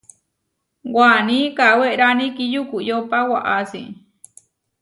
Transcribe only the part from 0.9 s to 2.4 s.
Waní kawérani